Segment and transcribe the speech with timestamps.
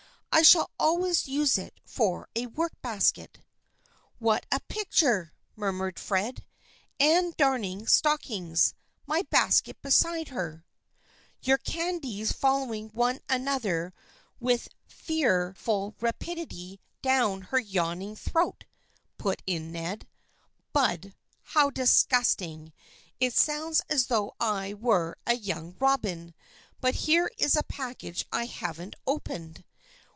[0.33, 3.39] I shall always use it for a work basket.""
[4.17, 6.45] What a picture!" murmured Fred."
[7.01, 8.73] Anne darning stockings,
[9.05, 10.65] my basket beside her
[11.41, 13.93] ""Your candies following one another
[14.39, 15.95] with fear 188 THE FRIENDSHIP OF ANNE ful
[16.39, 18.63] rapidity down her yawning throat,"
[19.17, 20.07] put in Ned."
[20.73, 21.13] Bud!
[21.43, 22.71] How disgusting.
[23.19, 26.33] It sounds as though I were a young robin.
[26.79, 29.65] But here is a package I haven't opened.